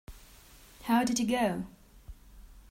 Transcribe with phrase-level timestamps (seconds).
[0.85, 1.65] How did you go?